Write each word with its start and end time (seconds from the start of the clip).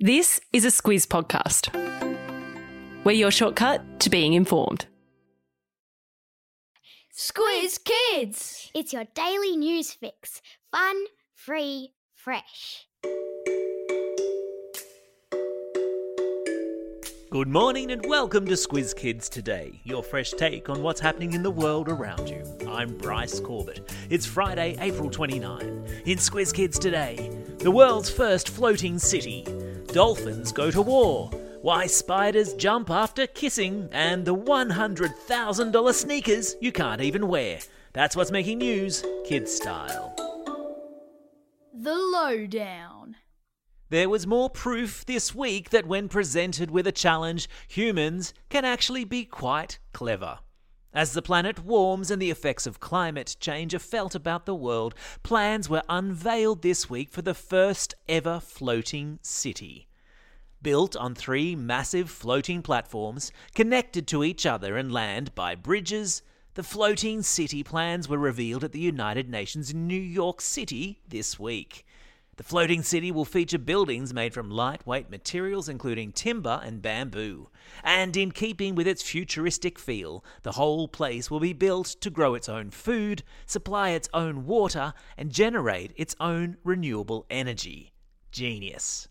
This 0.00 0.40
is 0.52 0.64
a 0.64 0.68
Squiz 0.68 1.08
podcast. 1.08 1.74
We're 3.02 3.10
your 3.10 3.32
shortcut 3.32 3.98
to 3.98 4.08
being 4.08 4.32
informed. 4.32 4.86
Squiz 7.12 7.80
Kids! 7.82 8.70
It's 8.76 8.92
your 8.92 9.06
daily 9.16 9.56
news 9.56 9.90
fix. 9.90 10.40
Fun, 10.70 10.94
free, 11.34 11.94
fresh. 12.14 12.86
Good 17.30 17.48
morning 17.48 17.90
and 17.90 18.06
welcome 18.06 18.46
to 18.46 18.54
Squiz 18.54 18.96
Kids 18.96 19.28
Today, 19.28 19.80
your 19.82 20.02
fresh 20.02 20.30
take 20.30 20.70
on 20.70 20.80
what's 20.80 21.00
happening 21.00 21.32
in 21.32 21.42
the 21.42 21.50
world 21.50 21.88
around 21.88 22.28
you. 22.28 22.42
I'm 22.68 22.96
Bryce 22.96 23.38
Corbett. 23.40 23.92
It's 24.08 24.24
Friday, 24.24 24.76
April 24.78 25.10
29. 25.10 25.60
In 26.06 26.18
Squiz 26.18 26.54
Kids 26.54 26.78
Today, 26.78 27.30
the 27.58 27.70
world's 27.70 28.08
first 28.08 28.48
floating 28.48 28.98
city, 28.98 29.44
dolphins 29.88 30.52
go 30.52 30.70
to 30.70 30.82
war, 30.82 31.30
why 31.62 31.86
spiders 31.86 32.54
jump 32.54 32.90
after 32.90 33.26
kissing, 33.26 33.88
and 33.92 34.24
the 34.24 34.34
$100,000 34.34 35.94
sneakers 35.94 36.56
you 36.60 36.72
can't 36.72 37.00
even 37.00 37.28
wear. 37.28 37.58
That's 37.92 38.14
what's 38.14 38.30
making 38.30 38.58
news, 38.58 39.04
kids 39.24 39.52
style. 39.52 40.14
The 41.74 41.94
Lowdown. 41.94 43.16
There 43.90 44.08
was 44.08 44.26
more 44.26 44.50
proof 44.50 45.06
this 45.06 45.34
week 45.34 45.70
that 45.70 45.86
when 45.86 46.08
presented 46.08 46.70
with 46.70 46.86
a 46.86 46.92
challenge, 46.92 47.48
humans 47.66 48.34
can 48.50 48.64
actually 48.64 49.04
be 49.04 49.24
quite 49.24 49.78
clever. 49.92 50.40
As 50.94 51.12
the 51.12 51.22
planet 51.22 51.64
warms 51.64 52.10
and 52.10 52.20
the 52.20 52.30
effects 52.30 52.66
of 52.66 52.80
climate 52.80 53.36
change 53.40 53.74
are 53.74 53.78
felt 53.78 54.14
about 54.14 54.46
the 54.46 54.54
world, 54.54 54.94
plans 55.22 55.68
were 55.68 55.82
unveiled 55.88 56.62
this 56.62 56.88
week 56.88 57.10
for 57.10 57.20
the 57.20 57.34
first 57.34 57.94
ever 58.08 58.40
floating 58.40 59.18
city. 59.20 59.86
Built 60.62 60.96
on 60.96 61.14
three 61.14 61.54
massive 61.54 62.10
floating 62.10 62.62
platforms 62.62 63.30
connected 63.54 64.08
to 64.08 64.24
each 64.24 64.46
other 64.46 64.76
and 64.76 64.90
land 64.90 65.34
by 65.34 65.54
bridges, 65.54 66.22
the 66.54 66.62
floating 66.62 67.22
city 67.22 67.62
plans 67.62 68.08
were 68.08 68.18
revealed 68.18 68.64
at 68.64 68.72
the 68.72 68.80
United 68.80 69.28
Nations 69.28 69.70
in 69.70 69.86
New 69.86 69.94
York 69.94 70.40
City 70.40 71.02
this 71.06 71.38
week. 71.38 71.84
The 72.38 72.44
floating 72.44 72.84
city 72.84 73.10
will 73.10 73.24
feature 73.24 73.58
buildings 73.58 74.14
made 74.14 74.32
from 74.32 74.48
lightweight 74.48 75.10
materials, 75.10 75.68
including 75.68 76.12
timber 76.12 76.60
and 76.62 76.80
bamboo. 76.80 77.50
And 77.82 78.16
in 78.16 78.30
keeping 78.30 78.76
with 78.76 78.86
its 78.86 79.02
futuristic 79.02 79.76
feel, 79.76 80.24
the 80.44 80.52
whole 80.52 80.86
place 80.86 81.32
will 81.32 81.40
be 81.40 81.52
built 81.52 81.96
to 82.00 82.10
grow 82.10 82.36
its 82.36 82.48
own 82.48 82.70
food, 82.70 83.24
supply 83.44 83.90
its 83.90 84.08
own 84.14 84.46
water, 84.46 84.94
and 85.16 85.32
generate 85.32 85.92
its 85.96 86.14
own 86.20 86.58
renewable 86.62 87.26
energy. 87.28 87.92
Genius. 88.30 89.08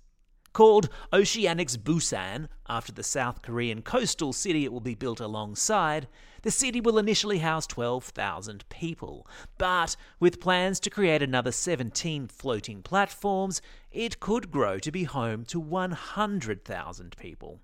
Called 0.58 0.90
Oceanix 1.14 1.78
Busan, 1.78 2.48
after 2.68 2.92
the 2.92 3.04
South 3.04 3.44
Korean 3.44 3.84
coastal 3.84 4.34
city 4.34 4.66
it 4.66 4.74
will 4.74 4.80
be 4.80 4.96
built 4.96 5.20
alongside, 5.20 6.08
the 6.42 6.50
city 6.50 6.82
will 6.82 6.98
initially 6.98 7.38
house 7.38 7.68
12,000 7.68 8.68
people. 8.68 9.28
But 9.60 9.96
with 10.20 10.40
plans 10.40 10.80
to 10.80 10.90
create 10.90 11.22
another 11.22 11.52
17 11.52 12.28
floating 12.30 12.82
platforms, 12.82 13.62
it 13.92 14.20
could 14.20 14.50
grow 14.50 14.80
to 14.80 14.92
be 14.92 15.04
home 15.04 15.46
to 15.46 15.60
100,000 15.60 17.16
people. 17.18 17.60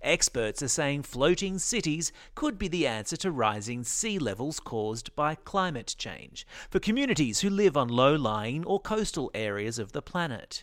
Experts 0.00 0.62
are 0.62 0.68
saying 0.68 1.02
floating 1.02 1.58
cities 1.58 2.12
could 2.36 2.60
be 2.60 2.68
the 2.68 2.86
answer 2.86 3.16
to 3.16 3.32
rising 3.32 3.82
sea 3.82 4.20
levels 4.20 4.60
caused 4.60 5.16
by 5.16 5.34
climate 5.34 5.96
change 5.98 6.46
for 6.70 6.78
communities 6.78 7.40
who 7.40 7.50
live 7.50 7.76
on 7.76 7.88
low 7.88 8.14
lying 8.14 8.64
or 8.66 8.78
coastal 8.78 9.32
areas 9.34 9.80
of 9.80 9.90
the 9.90 10.00
planet. 10.00 10.62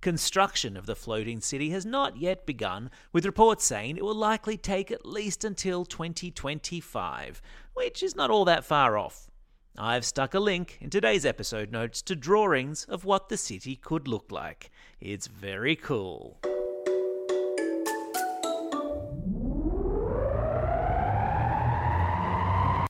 Construction 0.00 0.76
of 0.76 0.86
the 0.86 0.94
floating 0.94 1.40
city 1.40 1.70
has 1.70 1.86
not 1.86 2.16
yet 2.16 2.46
begun, 2.46 2.90
with 3.12 3.26
reports 3.26 3.64
saying 3.64 3.96
it 3.96 4.04
will 4.04 4.14
likely 4.14 4.56
take 4.56 4.90
at 4.90 5.06
least 5.06 5.44
until 5.44 5.84
2025, 5.84 7.42
which 7.74 8.02
is 8.02 8.14
not 8.14 8.30
all 8.30 8.44
that 8.44 8.64
far 8.64 8.96
off. 8.96 9.30
I've 9.78 10.04
stuck 10.04 10.32
a 10.32 10.40
link 10.40 10.78
in 10.80 10.90
today's 10.90 11.26
episode 11.26 11.70
notes 11.70 12.00
to 12.02 12.16
drawings 12.16 12.84
of 12.84 13.04
what 13.04 13.28
the 13.28 13.36
city 13.36 13.76
could 13.76 14.08
look 14.08 14.30
like. 14.30 14.70
It's 15.00 15.26
very 15.26 15.76
cool. 15.76 16.40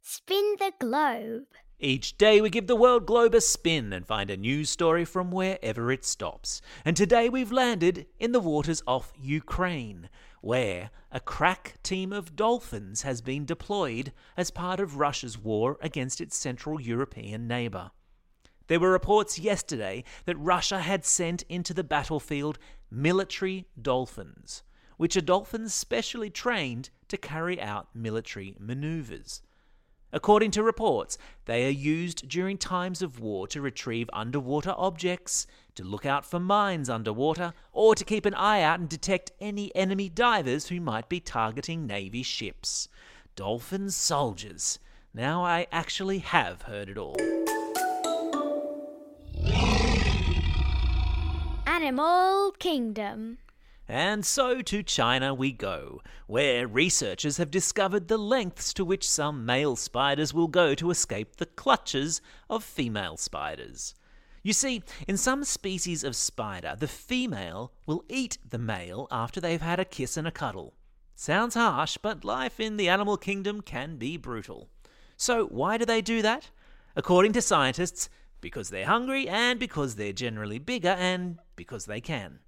Spin 0.03 0.57
the 0.59 0.73
globe. 0.79 1.47
Each 1.79 2.17
day 2.17 2.41
we 2.41 2.49
give 2.49 2.69
the 2.69 2.75
world 2.75 3.05
globe 3.05 3.35
a 3.35 3.41
spin 3.43 3.93
and 3.93 4.07
find 4.07 4.31
a 4.31 4.37
news 4.39 4.71
story 4.71 5.05
from 5.05 5.31
wherever 5.31 5.93
it 5.93 6.07
stops. 6.07 6.63
And 6.87 6.97
today 6.97 7.29
we've 7.29 7.53
landed 7.53 8.07
in 8.19 8.33
the 8.33 8.41
waters 8.41 8.83
off 8.87 9.13
Ukraine, 9.15 10.09
where 10.41 10.89
a 11.13 11.21
crack 11.21 11.75
team 11.83 12.15
of 12.15 12.35
dolphins 12.35 13.03
has 13.03 13.21
been 13.21 13.45
deployed 13.45 14.15
as 14.39 14.51
part 14.51 14.81
of 14.81 14.97
Russia's 14.97 15.37
war 15.37 15.77
against 15.83 16.19
its 16.19 16.35
Central 16.35 16.81
European 16.81 17.47
neighbour. 17.47 17.91
There 18.69 18.81
were 18.81 18.91
reports 18.91 19.39
yesterday 19.39 20.03
that 20.25 20.39
Russia 20.39 20.81
had 20.81 21.05
sent 21.05 21.43
into 21.43 21.75
the 21.75 21.85
battlefield 21.85 22.59
military 22.91 23.67
dolphins, 23.81 24.63
which 24.97 25.15
are 25.15 25.21
dolphins 25.21 25.75
specially 25.75 26.31
trained 26.31 26.89
to 27.09 27.19
carry 27.19 27.61
out 27.61 27.95
military 27.95 28.57
manoeuvres. 28.59 29.43
According 30.13 30.53
to 30.53 30.63
reports, 30.63 31.19
they 31.47 31.67
are 31.67 31.71
used 31.71 32.29
during 32.29 32.59
times 32.59 33.03
of 33.03 33.19
war 33.19 33.49
to 33.49 33.61
retrieve 33.61 34.09
underwater 34.13 34.73
objects, 34.77 35.47
to 35.75 35.85
look 35.85 36.07
out 36.07 36.25
for 36.25 36.39
mines 36.39 36.89
underwater, 36.89 37.53
or 37.73 37.95
to 37.95 38.05
keep 38.05 38.25
an 38.25 38.35
eye 38.35 38.63
out 38.63 38.79
and 38.79 38.89
detect 38.89 39.33
any 39.41 39.75
enemy 39.75 40.09
divers 40.09 40.69
who 40.69 40.81
might 40.81 41.09
be 41.09 41.21
targeting 41.21 41.87
Navy 41.87 42.23
ships. 42.23 42.89
Dolphin 43.35 43.91
soldiers. 43.91 44.79
Now 45.13 45.45
I 45.45 45.67
actually 45.73 46.19
have 46.19 46.63
heard 46.63 46.89
it 46.89 46.99
all. 46.99 47.17
Animal 51.67 52.53
Kingdom. 52.59 53.39
And 53.89 54.27
so 54.27 54.63
to 54.63 54.83
China 54.83 55.33
we 55.33 55.53
go, 55.53 56.03
where 56.27 56.67
researchers 56.67 57.37
have 57.37 57.53
discovered 57.53 58.09
the 58.09 58.19
lengths 58.19 58.75
to 58.75 58.85
which 58.85 59.09
some 59.09 59.47
male 59.47 59.77
spiders 59.77 60.35
will 60.35 60.49
go 60.49 60.75
to 60.75 60.91
escape 60.91 61.37
the 61.37 61.47
clutches 61.47 62.21
of 62.51 62.65
female 62.65 63.17
spiders. 63.17 63.95
You 64.43 64.53
see, 64.53 64.83
in 65.07 65.17
some 65.17 65.45
species 65.45 66.03
of 66.03 66.17
spider, 66.17 66.75
the 66.77 66.89
female 66.89 67.73
will 67.85 68.05
eat 68.09 68.39
the 68.49 68.59
male 68.59 69.07
after 69.11 69.41
they've 69.41 69.61
had 69.61 69.79
a 69.79 69.85
kiss 69.85 70.17
and 70.17 70.27
a 70.27 70.33
cuddle. 70.33 70.75
Sounds 71.15 71.55
harsh, 71.55 71.97
but 71.97 72.25
life 72.25 72.59
in 72.59 72.77
the 72.77 72.89
animal 72.89 73.17
kingdom 73.17 73.61
can 73.61 73.97
be 73.97 74.17
brutal. 74.17 74.69
So, 75.17 75.47
why 75.47 75.79
do 75.79 75.85
they 75.85 76.03
do 76.03 76.23
that? 76.23 76.51
According 76.95 77.33
to 77.35 77.43
scientists, 77.43 78.09
because 78.41 78.69
they're 78.69 78.87
hungry 78.87 79.29
and 79.29 79.59
because 79.59 79.95
they're 79.95 80.13
generally 80.13 80.59
bigger 80.59 80.91
and 80.91 81.39
because 81.57 81.87
they 81.87 82.01
can 82.01 82.41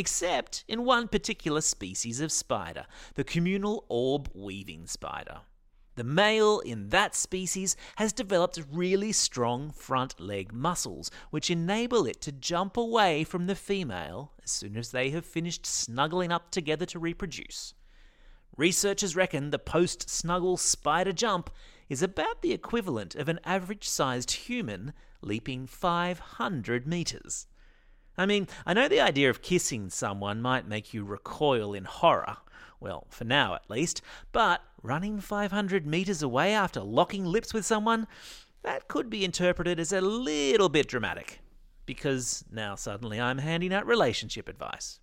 except 0.00 0.64
in 0.66 0.82
one 0.86 1.06
particular 1.06 1.60
species 1.60 2.20
of 2.20 2.32
spider, 2.32 2.86
the 3.16 3.22
communal 3.22 3.84
orb 3.90 4.30
weaving 4.34 4.86
spider. 4.86 5.42
The 5.96 6.04
male 6.04 6.60
in 6.60 6.88
that 6.88 7.14
species 7.14 7.76
has 7.96 8.14
developed 8.14 8.64
really 8.72 9.12
strong 9.12 9.70
front 9.70 10.18
leg 10.18 10.54
muscles, 10.54 11.10
which 11.28 11.50
enable 11.50 12.06
it 12.06 12.22
to 12.22 12.32
jump 12.32 12.78
away 12.78 13.24
from 13.24 13.46
the 13.46 13.54
female 13.54 14.32
as 14.42 14.50
soon 14.50 14.78
as 14.78 14.90
they 14.90 15.10
have 15.10 15.26
finished 15.26 15.66
snuggling 15.66 16.32
up 16.32 16.50
together 16.50 16.86
to 16.86 16.98
reproduce. 16.98 17.74
Researchers 18.56 19.14
reckon 19.14 19.50
the 19.50 19.58
post 19.58 20.08
snuggle 20.08 20.56
spider 20.56 21.12
jump 21.12 21.50
is 21.90 22.00
about 22.00 22.40
the 22.40 22.52
equivalent 22.52 23.14
of 23.14 23.28
an 23.28 23.38
average 23.44 23.86
sized 23.86 24.30
human 24.30 24.94
leaping 25.20 25.66
500 25.66 26.86
metres. 26.86 27.46
I 28.20 28.26
mean, 28.26 28.48
I 28.66 28.74
know 28.74 28.86
the 28.86 29.00
idea 29.00 29.30
of 29.30 29.40
kissing 29.40 29.88
someone 29.88 30.42
might 30.42 30.68
make 30.68 30.92
you 30.92 31.04
recoil 31.04 31.72
in 31.72 31.84
horror, 31.84 32.36
well, 32.78 33.06
for 33.08 33.24
now 33.24 33.54
at 33.54 33.70
least, 33.70 34.02
but 34.30 34.60
running 34.82 35.20
500 35.20 35.86
metres 35.86 36.22
away 36.22 36.52
after 36.52 36.82
locking 36.82 37.24
lips 37.24 37.54
with 37.54 37.64
someone, 37.64 38.06
that 38.62 38.88
could 38.88 39.08
be 39.08 39.24
interpreted 39.24 39.80
as 39.80 39.90
a 39.90 40.02
little 40.02 40.68
bit 40.68 40.86
dramatic. 40.86 41.40
Because 41.86 42.44
now 42.52 42.74
suddenly 42.74 43.18
I'm 43.18 43.38
handing 43.38 43.72
out 43.72 43.86
relationship 43.86 44.50
advice. 44.50 45.00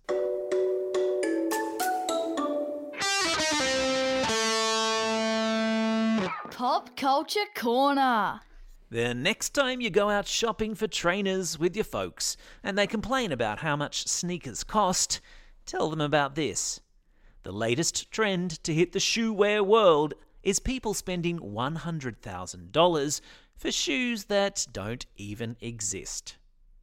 Pop 6.52 6.96
Culture 6.96 7.40
Corner. 7.56 8.42
The 8.90 9.12
next 9.12 9.50
time 9.50 9.82
you 9.82 9.90
go 9.90 10.08
out 10.08 10.26
shopping 10.26 10.74
for 10.74 10.86
trainers 10.86 11.58
with 11.58 11.76
your 11.76 11.84
folks 11.84 12.38
and 12.64 12.78
they 12.78 12.86
complain 12.86 13.32
about 13.32 13.58
how 13.58 13.76
much 13.76 14.08
sneakers 14.08 14.64
cost, 14.64 15.20
tell 15.66 15.90
them 15.90 16.00
about 16.00 16.36
this. 16.36 16.80
The 17.42 17.52
latest 17.52 18.10
trend 18.10 18.62
to 18.64 18.72
hit 18.72 18.92
the 18.92 19.00
shoe 19.00 19.30
wear 19.30 19.62
world 19.62 20.14
is 20.42 20.58
people 20.58 20.94
spending 20.94 21.38
$100,000 21.38 23.20
for 23.58 23.70
shoes 23.70 24.24
that 24.24 24.66
don't 24.72 25.04
even 25.18 25.56
exist. 25.60 26.38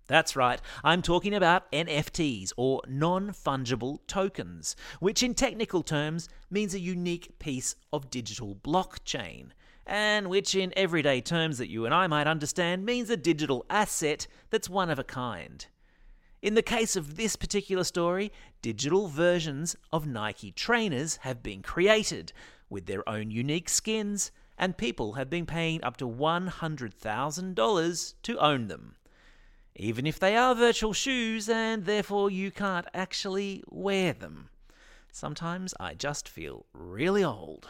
That's 0.05 0.35
right, 0.35 0.61
I'm 0.83 1.01
talking 1.01 1.33
about 1.33 1.71
NFTs 1.71 2.51
or 2.55 2.83
non 2.87 3.31
fungible 3.31 3.97
tokens, 4.05 4.75
which 4.99 5.23
in 5.23 5.33
technical 5.33 5.81
terms 5.81 6.29
means 6.51 6.75
a 6.75 6.79
unique 6.79 7.39
piece 7.39 7.75
of 7.91 8.11
digital 8.11 8.55
blockchain, 8.55 9.47
and 9.85 10.29
which 10.29 10.55
in 10.55 10.73
everyday 10.75 11.21
terms 11.21 11.57
that 11.57 11.69
you 11.69 11.85
and 11.85 11.93
I 11.93 12.07
might 12.07 12.27
understand 12.27 12.85
means 12.85 13.09
a 13.09 13.17
digital 13.17 13.65
asset 13.69 14.27
that's 14.49 14.69
one 14.69 14.89
of 14.89 14.99
a 14.99 15.03
kind. 15.03 15.65
In 16.41 16.55
the 16.55 16.61
case 16.61 16.95
of 16.95 17.17
this 17.17 17.35
particular 17.35 17.83
story, 17.83 18.31
digital 18.61 19.07
versions 19.07 19.75
of 19.91 20.05
Nike 20.05 20.51
trainers 20.51 21.17
have 21.17 21.41
been 21.41 21.61
created 21.61 22.31
with 22.69 22.85
their 22.85 23.07
own 23.07 23.31
unique 23.31 23.69
skins, 23.69 24.31
and 24.57 24.77
people 24.77 25.13
have 25.13 25.29
been 25.29 25.45
paying 25.45 25.83
up 25.83 25.97
to 25.97 26.07
$100,000 26.07 28.13
to 28.23 28.39
own 28.39 28.67
them 28.67 28.95
even 29.75 30.07
if 30.07 30.19
they 30.19 30.35
are 30.35 30.55
virtual 30.55 30.93
shoes 30.93 31.49
and 31.49 31.85
therefore 31.85 32.31
you 32.31 32.51
can't 32.51 32.88
actually 32.93 33.63
wear 33.67 34.13
them. 34.13 34.49
Sometimes 35.11 35.73
I 35.79 35.93
just 35.93 36.27
feel 36.27 36.65
really 36.73 37.23
old. 37.23 37.69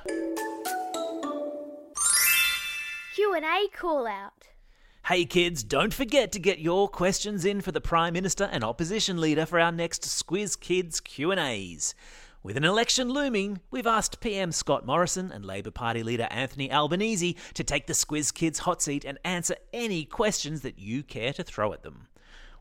Q&A 3.16 3.70
call 3.70 4.08
out. 4.08 4.50
Hey 5.06 5.24
kids, 5.24 5.64
don't 5.64 5.94
forget 5.94 6.34
to 6.34 6.40
get 6.40 6.60
your 6.60 6.90
questions 6.90 7.46
in 7.46 7.62
for 7.62 7.72
the 7.72 7.80
Prime 7.80 8.12
Minister 8.12 8.44
and 8.44 8.62
Opposition 8.62 9.22
Leader 9.22 9.46
for 9.46 9.58
our 9.58 9.72
next 9.72 10.02
Squiz 10.02 10.60
Kids 10.60 11.00
Q&As. 11.00 11.96
With 12.44 12.58
an 12.58 12.66
election 12.66 13.08
looming, 13.08 13.62
we've 13.72 13.88
asked 13.88 14.20
PM 14.20 14.52
Scott 14.52 14.86
Morrison 14.86 15.32
and 15.32 15.46
Labor 15.46 15.72
Party 15.72 16.04
leader 16.04 16.28
Anthony 16.30 16.70
Albanese 16.70 17.38
to 17.54 17.64
take 17.64 17.88
the 17.88 17.94
Squiz 17.94 18.34
Kids 18.34 18.60
hot 18.60 18.82
seat 18.82 19.06
and 19.06 19.18
answer 19.24 19.56
any 19.72 20.04
questions 20.04 20.60
that 20.64 20.78
you 20.78 21.02
care 21.02 21.32
to 21.32 21.44
throw 21.44 21.72
at 21.72 21.84
them. 21.84 22.10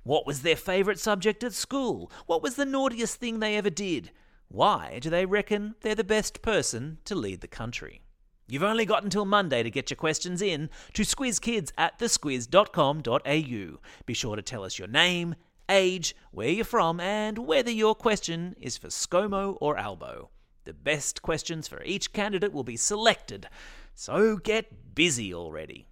What 0.05 0.25
was 0.25 0.43
their 0.43 0.55
favourite 0.55 1.01
subject 1.01 1.43
at 1.43 1.53
school? 1.53 2.13
What 2.27 2.45
was 2.45 2.55
the 2.55 2.65
naughtiest 2.65 3.17
thing 3.17 3.41
they 3.41 3.57
ever 3.57 3.71
did? 3.71 4.13
Why 4.47 5.01
do 5.03 5.11
they 5.11 5.27
reckon 5.27 5.75
they're 5.81 5.97
the 5.97 6.05
best 6.05 6.43
person 6.43 6.99
to 7.07 7.17
lead 7.17 7.41
the 7.41 7.49
country? 7.49 8.04
You've 8.47 8.63
only 8.63 8.85
got 8.85 9.05
until 9.05 9.25
Monday 9.25 9.63
to 9.63 9.71
get 9.71 9.91
your 9.91 9.97
questions 9.97 10.43
in 10.43 10.69
to 10.93 11.03
squizkids 11.03 11.73
at 11.79 11.99
thesquiz.com.au. 11.99 13.79
Be 14.07 14.15
sure 14.15 14.37
to 14.37 14.43
tell 14.43 14.65
us 14.65 14.79
your 14.79 14.89
name, 14.89 15.35
age, 15.69 16.15
where 16.31 16.49
you're 16.49 16.65
from, 16.65 17.01
and 17.01 17.39
whether 17.39 17.71
your 17.71 17.95
question 17.95 18.55
is 18.61 18.77
for 18.77 18.89
ScoMo 18.89 19.57
or 19.61 19.79
Albo. 19.79 20.31
The 20.65 20.75
best 20.75 21.23
questions 21.23 21.69
for 21.69 21.83
each 21.85 22.13
candidate 22.13 22.53
will 22.53 22.65
be 22.65 22.77
selected, 22.77 23.49
so 23.95 24.37
get 24.37 24.95
busy 24.95 25.33
already. 25.35 25.87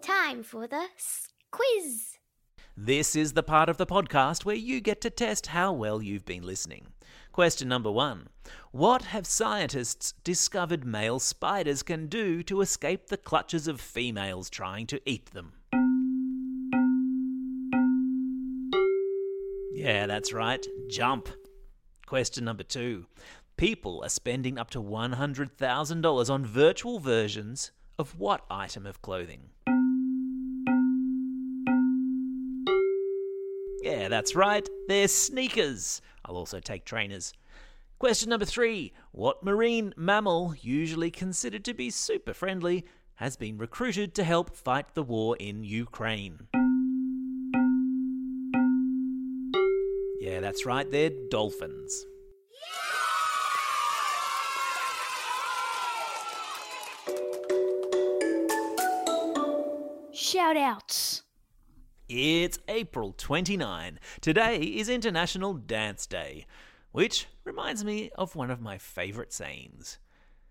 Time 0.00 0.42
for 0.42 0.66
the 0.66 0.86
quiz. 1.50 2.18
This 2.76 3.14
is 3.14 3.34
the 3.34 3.42
part 3.42 3.68
of 3.68 3.76
the 3.76 3.86
podcast 3.86 4.44
where 4.44 4.56
you 4.56 4.80
get 4.80 5.00
to 5.02 5.10
test 5.10 5.48
how 5.48 5.72
well 5.72 6.02
you've 6.02 6.24
been 6.24 6.42
listening. 6.42 6.93
Question 7.34 7.66
number 7.66 7.90
one 7.90 8.28
What 8.70 9.06
have 9.06 9.26
scientists 9.26 10.14
discovered 10.22 10.86
male 10.86 11.18
spiders 11.18 11.82
can 11.82 12.06
do 12.06 12.44
to 12.44 12.60
escape 12.60 13.08
the 13.08 13.16
clutches 13.16 13.66
of 13.66 13.80
females 13.80 14.48
trying 14.48 14.86
to 14.86 15.00
eat 15.04 15.32
them? 15.32 15.54
Yeah, 19.72 20.06
that's 20.06 20.32
right, 20.32 20.64
jump. 20.88 21.28
Question 22.06 22.44
number 22.44 22.62
two 22.62 23.06
People 23.56 24.04
are 24.04 24.10
spending 24.10 24.56
up 24.56 24.70
to 24.70 24.80
$100,000 24.80 26.30
on 26.30 26.46
virtual 26.46 27.00
versions 27.00 27.72
of 27.98 28.16
what 28.16 28.44
item 28.48 28.86
of 28.86 29.02
clothing? 29.02 29.50
Yeah, 33.82 34.06
that's 34.06 34.36
right, 34.36 34.68
they're 34.86 35.08
sneakers. 35.08 36.00
I'll 36.24 36.36
also 36.36 36.60
take 36.60 36.84
trainers. 36.84 37.32
Question 37.98 38.30
number 38.30 38.44
three 38.44 38.92
What 39.12 39.42
marine 39.42 39.94
mammal, 39.96 40.54
usually 40.60 41.10
considered 41.10 41.64
to 41.64 41.74
be 41.74 41.90
super 41.90 42.34
friendly, 42.34 42.84
has 43.16 43.36
been 43.36 43.58
recruited 43.58 44.14
to 44.14 44.24
help 44.24 44.56
fight 44.56 44.94
the 44.94 45.02
war 45.02 45.36
in 45.38 45.64
Ukraine? 45.64 46.48
Yeah, 50.20 50.40
that's 50.40 50.64
right, 50.66 50.90
they're 50.90 51.10
dolphins. 51.30 52.06
Shout 60.12 60.56
outs. 60.56 61.23
It's 62.06 62.58
April 62.68 63.14
29. 63.16 63.98
Today 64.20 64.58
is 64.58 64.90
International 64.90 65.54
Dance 65.54 66.06
Day, 66.06 66.44
which 66.92 67.28
reminds 67.44 67.82
me 67.82 68.10
of 68.14 68.36
one 68.36 68.50
of 68.50 68.60
my 68.60 68.76
favourite 68.76 69.32
sayings 69.32 69.96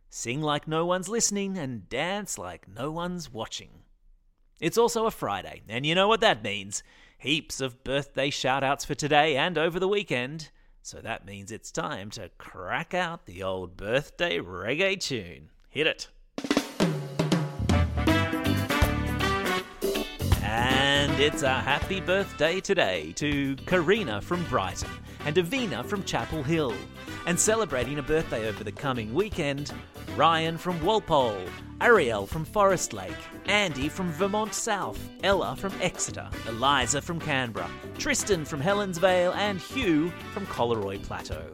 Sing 0.10 0.42
like 0.42 0.68
no 0.68 0.84
one's 0.84 1.08
listening 1.08 1.60
and 1.60 1.88
dance 1.88 2.40
like 2.40 2.68
no 2.68 2.90
one's 2.90 3.32
watching. 3.32 3.84
It's 4.60 4.80
also 4.80 5.06
a 5.06 5.12
Friday, 5.12 5.62
and 5.70 5.86
you 5.86 5.94
know 5.94 6.08
what 6.08 6.22
that 6.22 6.44
means. 6.44 6.82
Heaps 7.20 7.62
of 7.62 7.84
birthday 7.84 8.32
shout 8.32 8.64
outs 8.64 8.84
for 8.84 8.96
today 8.96 9.38
and 9.38 9.56
over 9.56 9.80
the 9.80 9.88
weekend. 9.88 10.50
So 10.82 11.02
that 11.02 11.24
means 11.24 11.52
it's 11.52 11.72
time 11.72 12.10
to 12.12 12.32
crack 12.40 12.96
out 12.96 13.28
the 13.28 13.44
old 13.44 13.78
birthday 13.78 14.40
reggae 14.40 15.00
tune. 15.00 15.52
Hit 15.70 15.86
it. 15.86 16.10
It's 21.26 21.42
a 21.42 21.54
happy 21.54 22.02
birthday 22.02 22.60
today 22.60 23.14
to 23.14 23.56
Karina 23.66 24.20
from 24.20 24.44
Brighton 24.50 24.90
and 25.26 25.38
Avina 25.38 25.86
from 25.86 26.04
Chapel 26.04 26.44
Hill. 26.44 26.74
And 27.26 27.40
celebrating 27.40 27.98
a 27.98 28.04
birthday 28.04 28.50
over 28.50 28.62
the 28.62 28.74
coming 28.74 29.14
weekend, 29.14 29.72
Ryan 30.18 30.58
from 30.58 30.84
Walpole, 30.84 31.48
Ariel 31.80 32.28
from 32.28 32.44
Forest 32.44 32.92
Lake, 32.92 33.16
Andy 33.46 33.88
from 33.88 34.12
Vermont 34.12 34.54
South, 34.54 35.00
Ella 35.24 35.56
from 35.56 35.72
Exeter, 35.80 36.30
Eliza 36.46 37.02
from 37.02 37.22
Canberra, 37.22 37.70
Tristan 37.98 38.44
from 38.44 38.62
Helensvale, 38.62 39.34
and 39.34 39.62
Hugh 39.62 40.12
from 40.34 40.46
Collaroy 40.48 41.02
Plateau. 41.04 41.46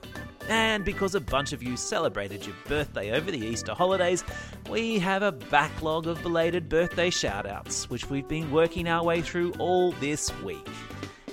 And 0.50 0.84
because 0.84 1.14
a 1.14 1.22
bunch 1.22 1.54
of 1.54 1.62
you 1.62 1.78
celebrated 1.78 2.44
your 2.44 2.56
birthday 2.68 3.12
over 3.12 3.30
the 3.30 3.38
Easter 3.38 3.76
holidays, 3.76 4.24
we 4.68 4.98
have 4.98 5.22
a 5.22 5.32
backlog 5.32 6.08
of 6.08 6.22
belated 6.24 6.68
birthday 6.68 7.12
shoutouts, 7.12 7.84
which 7.84 8.10
we've 8.10 8.28
been 8.28 8.50
working 8.52 8.88
our 8.88 9.04
way 9.04 9.22
through 9.22 9.54
all 9.60 9.92
this 9.94 10.34
week. 10.42 10.68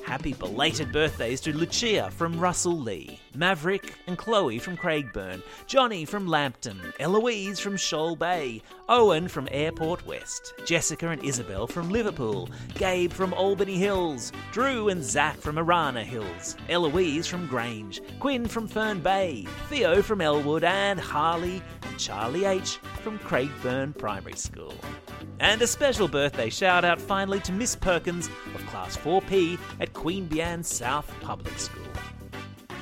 Happy 0.07 0.35
belated 0.35 0.93
birthdays 0.93 1.41
to 1.41 1.53
Lucia 1.53 2.13
from 2.13 2.39
Russell 2.39 2.79
Lea, 2.79 3.19
Maverick 3.35 3.93
and 4.07 4.17
Chloe 4.17 4.61
from 4.61 4.77
Craigburn, 4.77 5.43
Johnny 5.67 6.05
from 6.05 6.29
Lambton, 6.29 6.81
Eloise 7.01 7.59
from 7.59 7.77
Shoal 7.77 8.15
Bay, 8.15 8.63
Owen 8.89 9.27
from 9.27 9.49
Airport 9.51 10.07
West, 10.07 10.55
Jessica 10.65 11.09
and 11.09 11.25
Isabel 11.25 11.67
from 11.67 11.91
Liverpool, 11.91 12.49
Gabe 12.75 13.13
from 13.13 13.35
Albany 13.35 13.79
Hills, 13.79 14.31
Drew 14.53 14.91
and 14.91 15.03
Zach 15.03 15.39
from 15.39 15.59
Arana 15.59 16.05
Hills, 16.05 16.57
Eloise 16.69 17.27
from 17.27 17.49
Grange, 17.49 18.01
Quinn 18.21 18.47
from 18.47 18.69
Fern 18.69 19.01
Bay, 19.01 19.45
Theo 19.69 20.03
from 20.03 20.21
Elwood, 20.21 20.63
and 20.63 21.01
Harley 21.01 21.61
and 21.83 21.99
Charlie 21.99 22.45
H 22.45 22.77
from 23.03 23.19
Craigburn 23.19 23.93
Primary 23.99 24.37
School. 24.37 24.75
And 25.41 25.61
a 25.61 25.67
special 25.67 26.09
birthday 26.09 26.49
shout 26.49 26.85
out 26.85 27.01
finally 27.01 27.41
to 27.41 27.53
Miss 27.53 27.77
Perkins 27.77 28.29
Class 28.77 28.97
4P 28.99 29.59
at 29.81 29.91
Queanbeyan 29.95 30.63
South 30.63 31.11
Public 31.23 31.59
School. 31.59 31.87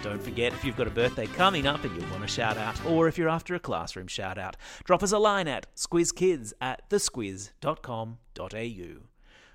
Don't 0.02 0.20
forget 0.20 0.52
if 0.52 0.64
you've 0.64 0.76
got 0.76 0.88
a 0.88 0.90
birthday 0.90 1.26
coming 1.28 1.68
up 1.68 1.84
and 1.84 1.94
you 1.94 2.04
want 2.08 2.24
a 2.24 2.26
shout 2.26 2.58
out, 2.58 2.84
or 2.84 3.06
if 3.06 3.16
you're 3.16 3.28
after 3.28 3.54
a 3.54 3.60
classroom 3.60 4.08
shout 4.08 4.36
out, 4.36 4.56
drop 4.82 5.04
us 5.04 5.12
a 5.12 5.18
line 5.18 5.46
at 5.46 5.72
squizkids 5.76 6.52
at 6.60 6.90
thesquiz.com.au. 6.90 8.16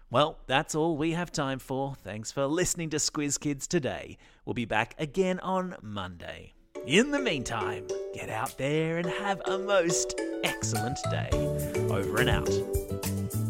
Well, 0.09 0.39
that's 0.47 0.75
all 0.75 0.95
we 0.95 1.11
have 1.11 1.29
time 1.29 1.59
for. 1.59 1.95
Thanks 1.95 2.31
for 2.31 2.45
listening 2.45 2.89
to 2.91 2.97
Squiz 2.97 3.37
Kids 3.37 3.67
today. 3.67 4.17
We'll 4.45 4.53
be 4.53 4.63
back 4.63 4.95
again 4.97 5.41
on 5.41 5.75
Monday. 5.81 6.53
In 6.87 7.11
the 7.11 7.19
meantime, 7.19 7.85
get 8.13 8.29
out 8.29 8.57
there 8.57 8.97
and 8.97 9.07
have 9.07 9.41
a 9.43 9.57
most 9.57 10.17
excellent 10.45 10.99
day. 11.11 11.29
Over 11.89 12.21
and 12.21 12.29
out. 12.29 13.48